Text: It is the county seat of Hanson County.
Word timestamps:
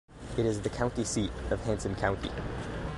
It 0.35 0.47
is 0.47 0.59
the 0.61 0.69
county 0.71 1.03
seat 1.03 1.29
of 1.51 1.59
Hanson 1.63 1.93
County. 1.93 2.31